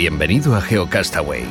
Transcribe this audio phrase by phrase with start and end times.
[0.00, 1.44] Bienvenido a GeoCastaway.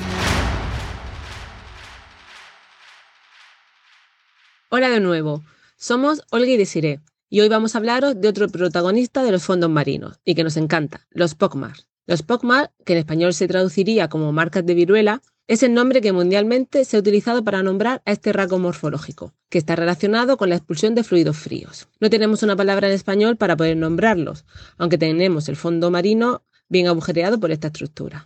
[4.70, 5.44] Hola de nuevo,
[5.77, 6.99] somos Olga y Desiree,
[7.30, 10.58] y hoy vamos a hablaros de otro protagonista de los fondos marinos, y que nos
[10.58, 11.75] encanta, los POCMAR.
[12.08, 16.11] Los POCMAR, que en español se traduciría como marcas de viruela, es el nombre que
[16.11, 20.56] mundialmente se ha utilizado para nombrar a este rasgo morfológico, que está relacionado con la
[20.56, 21.88] expulsión de fluidos fríos.
[22.00, 24.44] No tenemos una palabra en español para poder nombrarlos,
[24.80, 28.25] aunque tenemos el fondo marino bien agujereado por esta estructura.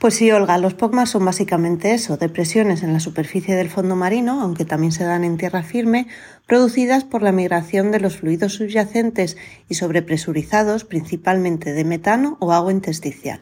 [0.00, 4.40] Pues sí, Olga, los POCMAS son básicamente eso, depresiones en la superficie del fondo marino,
[4.40, 6.06] aunque también se dan en tierra firme,
[6.46, 9.36] producidas por la migración de los fluidos subyacentes
[9.68, 13.40] y sobrepresurizados, principalmente de metano o agua intersticial.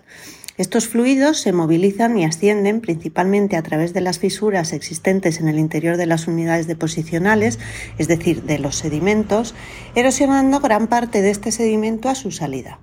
[0.57, 5.61] Estos fluidos se movilizan y ascienden principalmente a través de las fisuras existentes en el
[5.61, 7.61] interior de las unidades deposicionales,
[7.99, 9.55] es decir, de los sedimentos,
[9.95, 12.81] erosionando gran parte de este sedimento a su salida.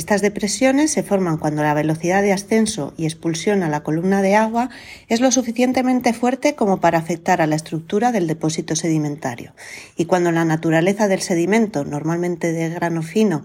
[0.00, 4.34] Estas depresiones se forman cuando la velocidad de ascenso y expulsión a la columna de
[4.34, 4.70] agua
[5.08, 9.52] es lo suficientemente fuerte como para afectar a la estructura del depósito sedimentario
[9.98, 13.44] y cuando la naturaleza del sedimento, normalmente de grano fino,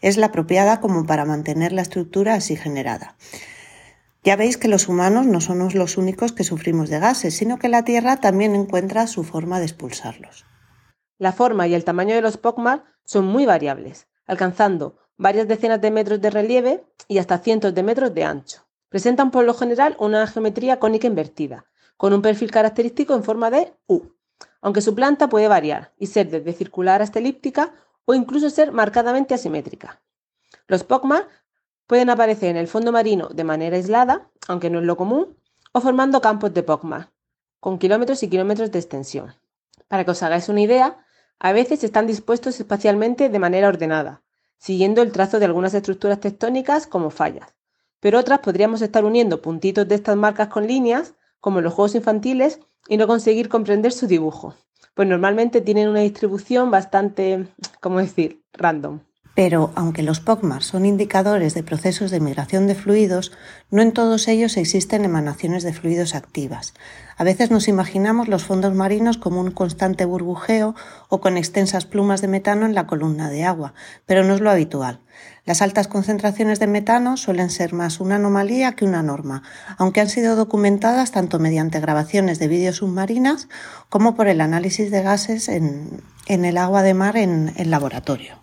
[0.00, 3.14] es la apropiada como para mantener la estructura así generada.
[4.24, 7.68] Ya veis que los humanos no somos los únicos que sufrimos de gases, sino que
[7.68, 10.46] la Tierra también encuentra su forma de expulsarlos.
[11.18, 15.92] La forma y el tamaño de los POCMAR son muy variables, alcanzando varias decenas de
[15.92, 18.66] metros de relieve y hasta cientos de metros de ancho.
[18.88, 21.64] Presentan por lo general una geometría cónica invertida,
[21.96, 24.02] con un perfil característico en forma de U,
[24.60, 27.72] aunque su planta puede variar y ser desde circular hasta elíptica
[28.04, 30.02] o incluso ser marcadamente asimétrica.
[30.66, 31.28] Los POCMA
[31.86, 35.36] pueden aparecer en el fondo marino de manera aislada, aunque no es lo común,
[35.72, 37.12] o formando campos de POCMA,
[37.60, 39.34] con kilómetros y kilómetros de extensión.
[39.86, 41.06] Para que os hagáis una idea,
[41.38, 44.22] a veces están dispuestos espacialmente de manera ordenada,
[44.62, 47.52] siguiendo el trazo de algunas estructuras tectónicas como fallas,
[47.98, 51.96] pero otras podríamos estar uniendo puntitos de estas marcas con líneas, como en los juegos
[51.96, 54.54] infantiles, y no conseguir comprender su dibujo,
[54.94, 57.48] pues normalmente tienen una distribución bastante,
[57.80, 59.00] ¿cómo decir?, random.
[59.34, 63.32] Pero aunque los POCMAR son indicadores de procesos de migración de fluidos,
[63.70, 66.74] no en todos ellos existen emanaciones de fluidos activas.
[67.16, 70.74] A veces nos imaginamos los fondos marinos como un constante burbujeo
[71.08, 73.72] o con extensas plumas de metano en la columna de agua,
[74.04, 75.00] pero no es lo habitual.
[75.46, 79.42] Las altas concentraciones de metano suelen ser más una anomalía que una norma,
[79.78, 83.48] aunque han sido documentadas tanto mediante grabaciones de vídeos submarinas
[83.88, 88.41] como por el análisis de gases en, el agua de mar en laboratorio.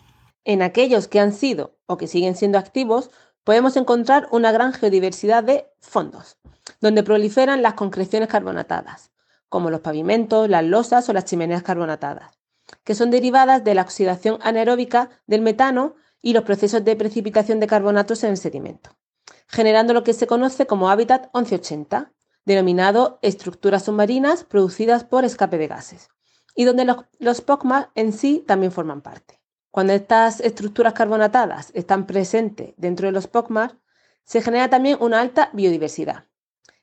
[0.50, 3.12] En aquellos que han sido o que siguen siendo activos,
[3.44, 6.40] podemos encontrar una gran geodiversidad de fondos,
[6.82, 9.12] donde proliferan las concreciones carbonatadas,
[9.48, 12.40] como los pavimentos, las losas o las chimeneas carbonatadas,
[12.84, 17.68] que son derivadas de la oxidación anaeróbica del metano y los procesos de precipitación de
[17.68, 18.98] carbonatos en el sedimento,
[19.46, 22.12] generando lo que se conoce como hábitat 1180,
[22.46, 26.10] denominado estructuras submarinas producidas por escape de gases,
[26.56, 29.39] y donde los, los POCMA en sí también forman parte.
[29.72, 33.78] Cuando estas estructuras carbonatadas están presentes dentro de los POCMAR,
[34.24, 36.26] se genera también una alta biodiversidad.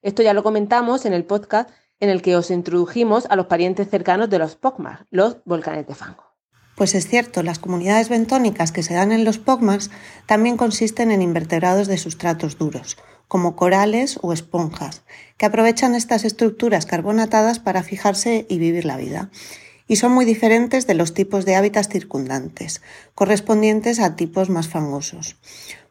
[0.02, 3.88] Esto ya lo comentamos en el podcast en el que os introdujimos a los parientes
[3.91, 6.24] cercanos de los POCMAR, los volcanes de fango.
[6.76, 9.91] Pues es cierto, las comunidades bentónicas que se dan en los POCMARs
[10.26, 15.03] también consisten en invertebrados de sustratos duros, como corales o esponjas,
[15.38, 19.30] que aprovechan estas estructuras carbonatadas para fijarse y vivir la vida
[19.88, 22.83] y son muy diferentes de los tipos de hábitats circundantes,
[23.15, 25.36] correspondientes a tipos más fangosos.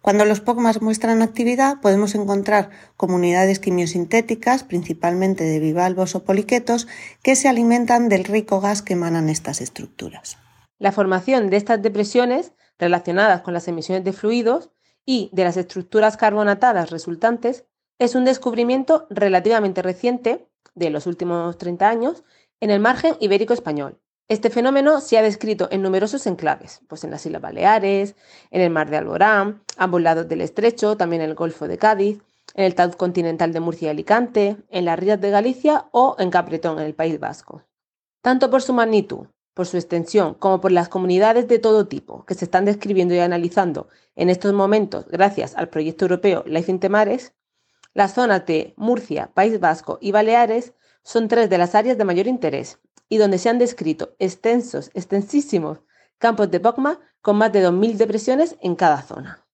[0.01, 6.87] Cuando los POCMAS muestran actividad, podemos encontrar comunidades quimiosintéticas, principalmente de bivalvos o poliquetos,
[7.23, 10.37] que se alimentan del rico gas que emanan estas estructuras.
[10.77, 14.69] La formación de estas depresiones relacionadas con las emisiones de fluidos
[15.05, 17.65] y de las estructuras carbonatadas resultantes
[17.97, 22.23] es un descubrimiento relativamente reciente, de los últimos 30 años,
[22.59, 23.99] en el margen ibérico español.
[24.27, 28.15] Este fenómeno se ha descrito en numerosos enclaves, pues en las Islas Baleares,
[28.49, 32.19] en el mar de Alborán, ambos lados del estrecho, también en el Golfo de Cádiz,
[32.55, 36.31] en el Taud continental de Murcia y Alicante, en las rías de Galicia o en
[36.31, 37.63] Capretón, en el País Vasco.
[38.21, 42.35] Tanto por su magnitud por su extensión como por las comunidades de todo tipo que
[42.35, 47.33] se están describiendo y analizando en estos momentos gracias al proyecto europeo Life in Temares,
[47.93, 50.73] las zonas de Murcia, País Vasco y Baleares
[51.05, 55.79] son tres de las áreas de mayor interés y donde se han descrito extensos, extensísimos
[56.17, 59.45] campos de POCMA con más de 2.000 depresiones en cada zona.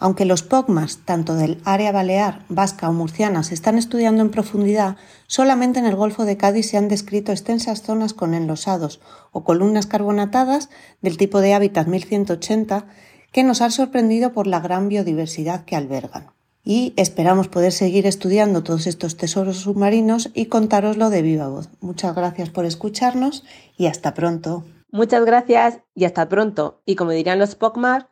[0.00, 4.96] Aunque los POCMAS, tanto del área balear, vasca o murciana, se están estudiando en profundidad,
[5.26, 9.00] solamente en el Golfo de Cádiz se han descrito extensas zonas con enlosados
[9.32, 10.68] o columnas carbonatadas
[11.00, 12.86] del tipo de hábitat 1180
[13.32, 16.37] que nos han sorprendido por la gran biodiversidad que albergan.
[16.64, 21.70] Y esperamos poder seguir estudiando todos estos tesoros submarinos y contároslo de viva voz.
[21.80, 23.44] Muchas gracias por escucharnos
[23.76, 24.64] y hasta pronto.
[24.90, 26.82] Muchas gracias y hasta pronto.
[26.84, 28.08] Y como dirían los POCMAR,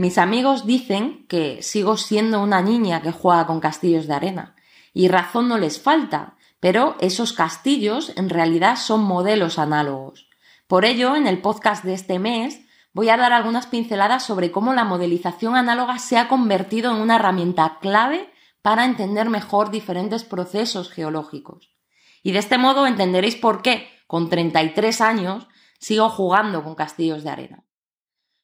[0.00, 4.56] Mis amigos dicen que sigo siendo una niña que juega con castillos de arena.
[4.94, 10.30] Y razón no les falta, pero esos castillos en realidad son modelos análogos.
[10.66, 12.62] Por ello, en el podcast de este mes
[12.94, 17.16] voy a dar algunas pinceladas sobre cómo la modelización análoga se ha convertido en una
[17.16, 18.32] herramienta clave
[18.62, 21.74] para entender mejor diferentes procesos geológicos.
[22.22, 25.46] Y de este modo entenderéis por qué, con 33 años,
[25.78, 27.64] sigo jugando con castillos de arena.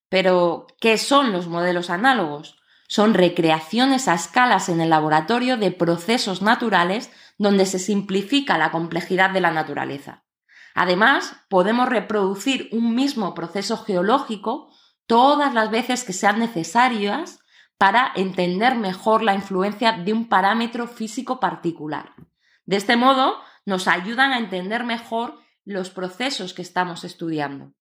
[0.08, 2.58] Pero, ¿qué son los modelos análogos?
[2.88, 9.30] Son recreaciones a escalas en el laboratorio de procesos naturales donde se simplifica la complejidad
[9.30, 10.24] de la naturaleza.
[10.74, 14.70] Además, podemos reproducir un mismo proceso geológico
[15.06, 17.40] todas las veces que sean necesarias
[17.78, 22.14] para entender mejor la influencia de un parámetro físico particular.
[22.64, 27.72] De este modo, nos ayudan a entender mejor los procesos que estamos estudiando.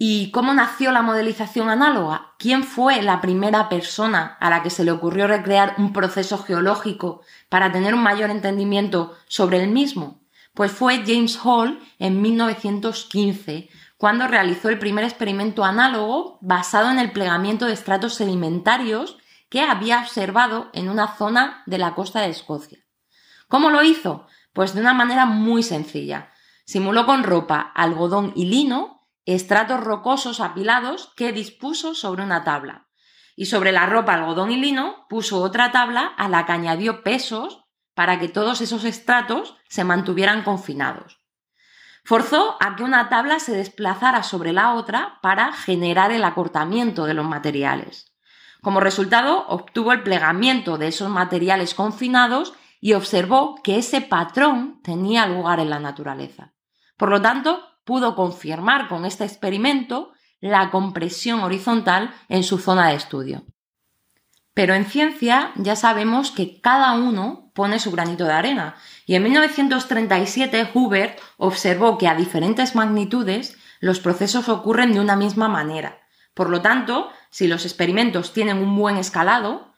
[0.00, 2.34] ¿Y cómo nació la modelización análoga?
[2.38, 7.22] ¿Quién fue la primera persona a la que se le ocurrió recrear un proceso geológico
[7.48, 10.20] para tener un mayor entendimiento sobre el mismo?
[10.54, 17.10] Pues fue James Hall en 1915, cuando realizó el primer experimento análogo basado en el
[17.10, 19.18] plegamiento de estratos sedimentarios
[19.48, 22.78] que había observado en una zona de la costa de Escocia.
[23.48, 24.28] ¿Cómo lo hizo?
[24.52, 26.30] Pues de una manera muy sencilla.
[26.64, 28.97] Simuló con ropa, algodón y lino
[29.34, 32.88] estratos rocosos apilados que dispuso sobre una tabla.
[33.36, 37.64] Y sobre la ropa, algodón y lino puso otra tabla a la que añadió pesos
[37.94, 41.20] para que todos esos estratos se mantuvieran confinados.
[42.04, 47.14] Forzó a que una tabla se desplazara sobre la otra para generar el acortamiento de
[47.14, 48.14] los materiales.
[48.62, 55.26] Como resultado, obtuvo el plegamiento de esos materiales confinados y observó que ese patrón tenía
[55.26, 56.54] lugar en la naturaleza.
[56.96, 62.96] Por lo tanto, pudo confirmar con este experimento la compresión horizontal en su zona de
[62.96, 63.46] estudio.
[64.52, 68.74] Pero en ciencia ya sabemos que cada uno pone su granito de arena
[69.06, 75.48] y en 1937 Hubert observó que a diferentes magnitudes los procesos ocurren de una misma
[75.48, 75.98] manera.
[76.34, 79.72] Por lo tanto, si los experimentos tienen un buen escalado,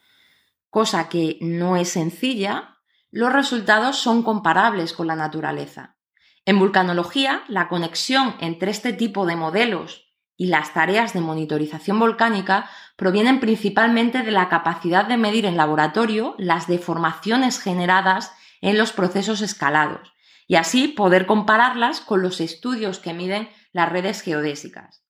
[0.68, 2.78] cosa que no es sencilla,
[3.12, 5.99] los resultados son comparables con la naturaleza.
[6.46, 10.06] En vulcanología, la conexión entre este tipo de modelos
[10.36, 16.34] y las tareas de monitorización volcánica provienen principalmente de la capacidad de medir en laboratorio
[16.38, 18.32] las deformaciones generadas
[18.62, 20.14] en los procesos escalados
[20.46, 25.04] y así poder compararlas con los estudios que miden las redes geodésicas.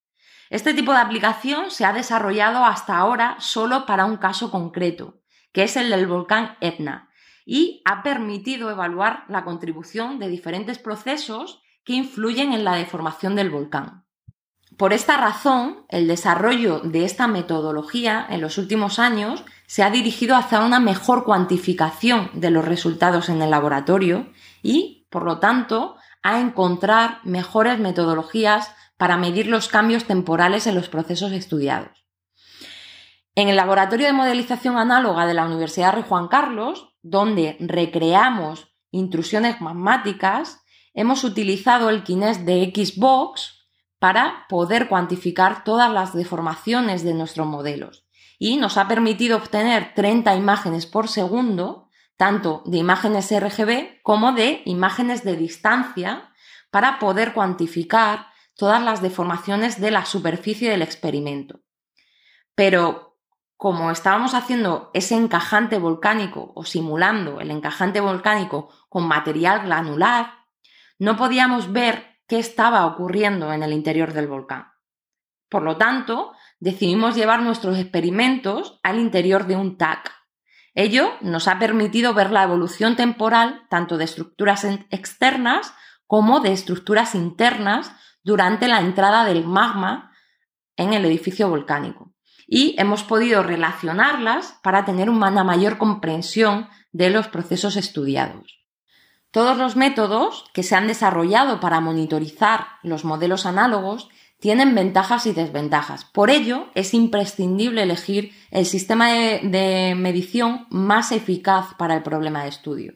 [0.50, 5.22] Este tipo de aplicación se ha desarrollado hasta ahora solo para un caso concreto,
[5.52, 7.09] que es el del volcán Etna,
[7.44, 13.50] y ha permitido evaluar la contribución de diferentes procesos que influyen en la deformación del
[13.50, 14.04] volcán.
[14.76, 20.36] Por esta razón, el desarrollo de esta metodología en los últimos años se ha dirigido
[20.36, 24.32] hacia una mejor cuantificación de los resultados en el laboratorio
[24.62, 30.88] y, por lo tanto, a encontrar mejores metodologías para medir los cambios temporales en los
[30.88, 32.04] procesos estudiados.
[33.34, 39.60] En el laboratorio de modelización análoga de la Universidad Rey Juan Carlos donde recreamos intrusiones
[39.60, 40.62] magmáticas,
[40.94, 43.66] hemos utilizado el Kinect de Xbox
[43.98, 48.06] para poder cuantificar todas las deformaciones de nuestros modelos
[48.38, 54.62] y nos ha permitido obtener 30 imágenes por segundo, tanto de imágenes RGB como de
[54.64, 56.32] imágenes de distancia,
[56.70, 61.60] para poder cuantificar todas las deformaciones de la superficie del experimento.
[62.54, 63.09] Pero
[63.60, 70.46] como estábamos haciendo ese encajante volcánico o simulando el encajante volcánico con material granular,
[70.98, 74.68] no podíamos ver qué estaba ocurriendo en el interior del volcán.
[75.50, 80.10] Por lo tanto, decidimos llevar nuestros experimentos al interior de un TAC.
[80.72, 85.74] Ello nos ha permitido ver la evolución temporal tanto de estructuras externas
[86.06, 90.12] como de estructuras internas durante la entrada del magma
[90.78, 92.14] en el edificio volcánico.
[92.52, 98.58] Y hemos podido relacionarlas para tener una mayor comprensión de los procesos estudiados.
[99.30, 104.08] Todos los métodos que se han desarrollado para monitorizar los modelos análogos
[104.40, 106.04] tienen ventajas y desventajas.
[106.04, 112.48] Por ello, es imprescindible elegir el sistema de, medición más eficaz para el problema de
[112.48, 112.94] estudio.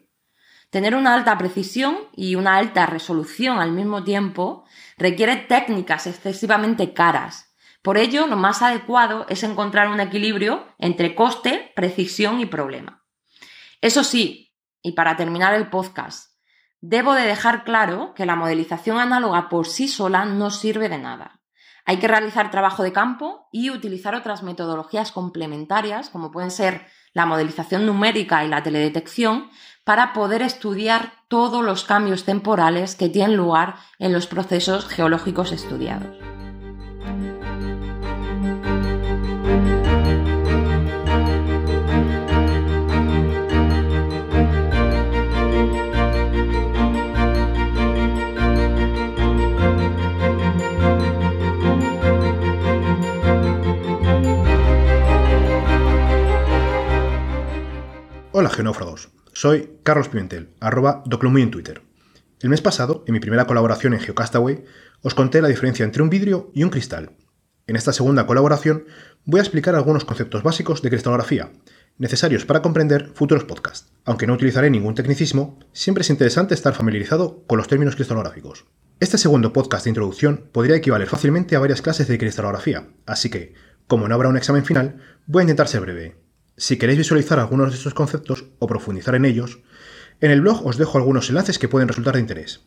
[0.71, 4.65] Tener una alta precisión y una alta resolución al mismo tiempo
[4.99, 7.54] requiere técnicas excesivamente caras.
[7.85, 13.05] Por ello, lo más adecuado es encontrar un equilibrio entre coste, precisión y problema.
[13.81, 16.35] Eso sí, y para terminar el podcast,
[16.87, 21.41] Debo de dejar claro que la modelización análoga por sí sola no sirve de nada.
[21.87, 27.25] Hay que realizar trabajo de campo y utilizar otras metodologías complementarias, como pueden ser la
[27.25, 29.49] modelización numérica y la teledetección,
[29.85, 36.34] para poder estudiar todos los cambios temporales que tienen lugar en los procesos geológicos estudiados.
[58.37, 61.83] Hola genófragos, soy Carlos Pimentel, arroba doclumuy en Twitter.
[62.41, 64.65] El mes pasado, en mi primera colaboración en Geocastaway,
[65.03, 67.13] os conté la diferencia entre un vidrio y un cristal.
[67.67, 68.85] En esta segunda colaboración
[69.25, 71.51] voy a explicar algunos conceptos básicos de cristalografía,
[71.97, 73.91] necesarios para comprender futuros podcasts.
[74.05, 78.67] Aunque no utilizaré ningún tecnicismo, siempre es interesante estar familiarizado con los términos cristalográficos.
[79.01, 83.55] Este segundo podcast de introducción podría equivaler fácilmente a varias clases de cristalografía, así que,
[83.87, 86.19] como no habrá un examen final, voy a intentar ser breve.
[86.59, 89.61] Si queréis visualizar algunos de estos conceptos o profundizar en ellos,
[90.21, 92.61] en el blog os dejo algunos enlaces que pueden resultar de interés.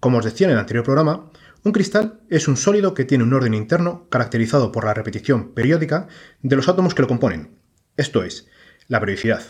[0.00, 1.30] Como os decía en el anterior programa,
[1.64, 6.08] un cristal es un sólido que tiene un orden interno caracterizado por la repetición periódica
[6.42, 7.58] de los átomos que lo componen,
[7.96, 8.48] esto es,
[8.88, 9.42] la periodicidad,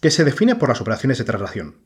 [0.00, 1.76] que se define por las operaciones de traslación.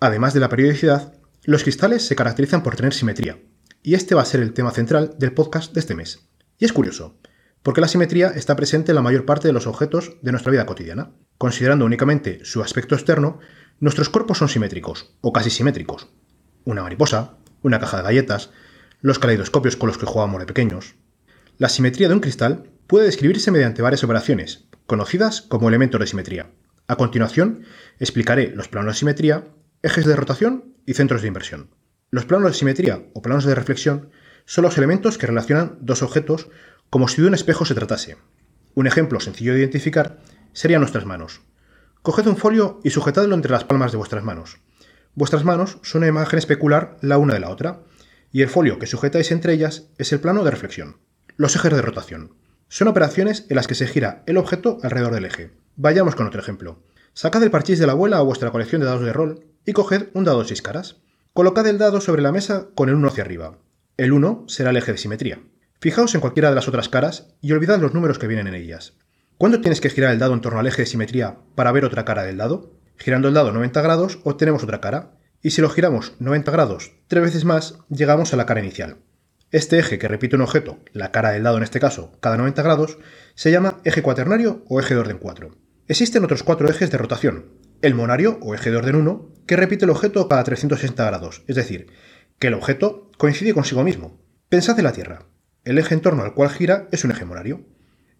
[0.00, 1.14] Además de la periodicidad,
[1.44, 3.38] los cristales se caracterizan por tener simetría,
[3.82, 6.28] y este va a ser el tema central del podcast de este mes.
[6.58, 7.18] Y es curioso,
[7.62, 10.66] porque la simetría está presente en la mayor parte de los objetos de nuestra vida
[10.66, 11.10] cotidiana.
[11.36, 13.40] Considerando únicamente su aspecto externo,
[13.80, 16.08] nuestros cuerpos son simétricos, o casi simétricos.
[16.64, 18.50] Una mariposa, una caja de galletas,
[19.06, 20.96] los caleidoscopios con los que jugábamos de pequeños.
[21.58, 26.50] La simetría de un cristal puede describirse mediante varias operaciones, conocidas como elementos de simetría.
[26.88, 27.62] A continuación,
[28.00, 29.44] explicaré los planos de simetría,
[29.84, 31.70] ejes de rotación y centros de inversión.
[32.10, 34.10] Los planos de simetría o planos de reflexión
[34.44, 36.48] son los elementos que relacionan dos objetos
[36.90, 38.16] como si de un espejo se tratase.
[38.74, 40.18] Un ejemplo sencillo de identificar
[40.52, 41.42] serían nuestras manos.
[42.02, 44.58] Coged un folio y sujetadlo entre las palmas de vuestras manos.
[45.14, 47.82] Vuestras manos son una imagen especular la una de la otra,
[48.36, 50.98] y el folio que sujetáis entre ellas es el plano de reflexión.
[51.38, 52.34] Los ejes de rotación.
[52.68, 55.52] Son operaciones en las que se gira el objeto alrededor del eje.
[55.76, 56.82] Vayamos con otro ejemplo.
[57.14, 60.08] Sacad el parchís de la abuela o vuestra colección de dados de rol y coged
[60.12, 60.96] un dado de 6 caras.
[61.32, 63.56] Colocad el dado sobre la mesa con el 1 hacia arriba.
[63.96, 65.40] El 1 será el eje de simetría.
[65.80, 68.98] Fijaos en cualquiera de las otras caras y olvidad los números que vienen en ellas.
[69.38, 72.04] ¿Cuándo tienes que girar el dado en torno al eje de simetría para ver otra
[72.04, 72.74] cara del dado?
[72.98, 75.12] Girando el dado 90 grados obtenemos otra cara,
[75.46, 78.96] y si lo giramos 90 grados tres veces más, llegamos a la cara inicial.
[79.52, 82.60] Este eje que repite un objeto, la cara del dado en este caso, cada 90
[82.64, 82.98] grados,
[83.36, 85.56] se llama eje cuaternario o eje de orden 4.
[85.86, 87.44] Existen otros cuatro ejes de rotación,
[87.80, 91.54] el monario o eje de orden 1, que repite el objeto cada 360 grados, es
[91.54, 91.92] decir,
[92.40, 94.20] que el objeto coincide consigo mismo.
[94.48, 95.26] Pensad en la Tierra.
[95.62, 97.64] El eje en torno al cual gira es un eje monario.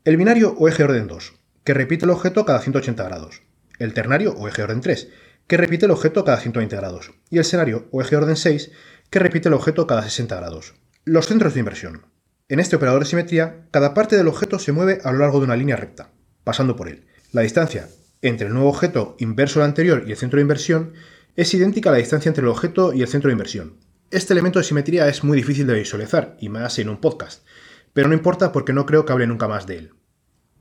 [0.04, 3.42] El binario o eje de orden 2, que repite el objeto cada 180 grados.
[3.80, 5.08] El ternario o eje de orden 3,
[5.46, 7.12] que repite el objeto cada 120 grados.
[7.30, 8.70] Y el senario o eje de orden 6,
[9.10, 10.74] que repite el objeto cada 60 grados.
[11.04, 12.06] Los centros de inversión.
[12.48, 15.44] En este operador de simetría, cada parte del objeto se mueve a lo largo de
[15.44, 16.10] una línea recta,
[16.44, 17.06] pasando por él.
[17.32, 17.88] La distancia
[18.22, 20.94] entre el nuevo objeto inverso al anterior y el centro de inversión
[21.36, 23.76] es idéntica a la distancia entre el objeto y el centro de inversión,
[24.12, 27.44] este elemento de simetría es muy difícil de visualizar, y más en un podcast,
[27.92, 29.94] pero no importa porque no creo que hable nunca más de él.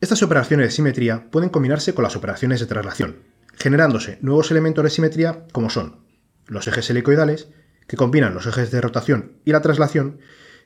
[0.02, 3.18] Estas operaciones de simetría pueden combinarse con las operaciones de traslación,
[3.58, 6.06] generándose nuevos elementos de simetría como son
[6.48, 7.48] los ejes helicoidales,
[7.88, 10.20] que combinan los ejes de rotación y la traslación,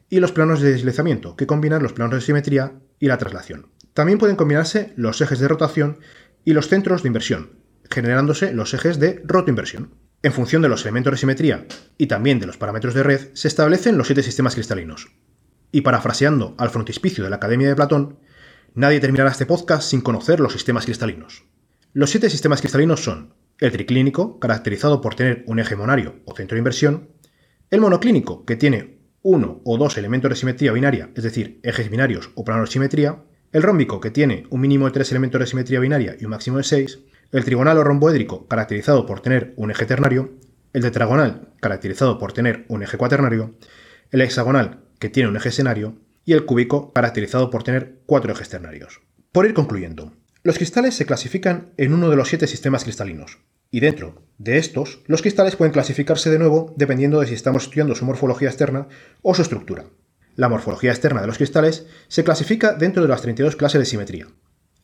[0.09, 3.67] y los planos de deslizamiento, que combinan los planos de simetría y la traslación.
[3.93, 5.99] También pueden combinarse los ejes de rotación
[6.43, 9.93] y los centros de inversión, generándose los ejes de rotoinversión.
[10.21, 11.65] En función de los elementos de simetría
[11.97, 15.11] y también de los parámetros de red, se establecen los siete sistemas cristalinos.
[15.71, 18.19] Y parafraseando al frontispicio de la Academia de Platón,
[18.73, 21.45] nadie terminará este podcast sin conocer los sistemas cristalinos.
[21.99, 26.55] Los siete sistemas cristalinos son el triclínico, caracterizado por tener un eje monario o centro
[26.55, 27.09] de inversión,
[27.71, 32.31] el monoclínico, que tiene uno o dos elementos de simetría binaria, es decir, ejes binarios
[32.35, 35.81] o planos de simetría, el rómbico, que tiene un mínimo de tres elementos de simetría
[35.81, 36.99] binaria y un máximo de seis,
[37.33, 40.31] el trigonal o romboédrico, caracterizado por tener un eje ternario,
[40.71, 43.55] el tetragonal, caracterizado por tener un eje cuaternario,
[44.11, 48.47] el hexagonal, que tiene un eje senario, y el cúbico, caracterizado por tener cuatro ejes
[48.47, 49.01] ternarios.
[49.33, 50.13] Por ir concluyendo,
[50.43, 53.39] los cristales se clasifican en uno de los siete sistemas cristalinos,
[53.71, 57.93] y dentro de estos, los cristales pueden clasificarse de nuevo dependiendo de si estamos estudiando
[57.93, 58.87] su morfología externa
[59.21, 59.85] o su estructura.
[60.35, 64.27] La morfología externa de los cristales se clasifica dentro de las 32 clases de simetría.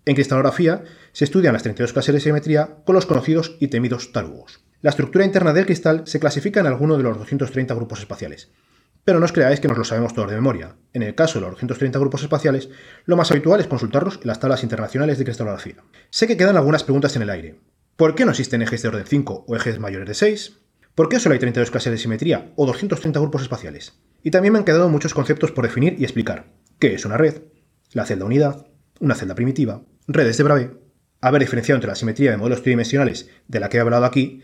[0.06, 0.84] En cristalografía
[1.14, 4.60] se estudian las 32 clases de simetría con los conocidos y temidos tarugos.
[4.82, 8.52] La estructura interna del cristal se clasifica en alguno de los 230 grupos espaciales.
[9.06, 10.76] Pero no os creáis que nos lo sabemos todos de memoria.
[10.92, 12.70] En el caso de los 230 grupos espaciales,
[13.06, 15.76] lo más habitual es consultarlos en las tablas internacionales de cristalografía.
[16.10, 17.60] Sé que quedan algunas preguntas en el aire,
[17.96, 20.58] ¿Por qué no existen ejes de orden 5 o ejes mayores de 6?
[20.96, 23.94] ¿Por qué solo hay 32 clases de simetría o 230 grupos espaciales?
[24.22, 26.52] Y también me han quedado muchos conceptos por definir y explicar.
[26.78, 27.44] ¿Qué es una red?
[27.94, 28.68] La celda unidad,
[29.00, 30.72] una celda primitiva, redes de Bravais,
[31.22, 34.42] haber diferenciado entre la simetría de modelos tridimensionales de la que he hablado aquí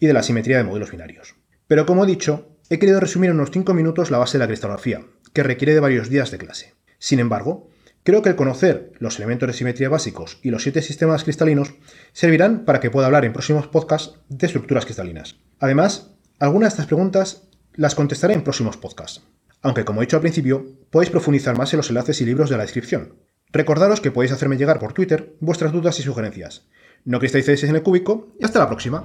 [0.00, 1.36] y de la simetría de modelos binarios.
[1.68, 4.48] Pero como he dicho, he querido resumir en unos 5 minutos la base de la
[4.48, 6.74] cristalografía, que requiere de varios días de clase.
[6.98, 7.70] Sin embargo,
[8.08, 11.74] Creo que el conocer los elementos de simetría básicos y los siete sistemas cristalinos
[12.14, 15.36] servirán para que pueda hablar en próximos podcasts de estructuras cristalinas.
[15.58, 19.22] Además, algunas de estas preguntas las contestaré en próximos podcasts.
[19.60, 22.56] Aunque como he dicho al principio, podéis profundizar más en los enlaces y libros de
[22.56, 23.16] la descripción.
[23.52, 26.66] Recordaros que podéis hacerme llegar por Twitter vuestras dudas y sugerencias.
[27.04, 29.04] No cristalicéis en el cúbico y hasta la próxima.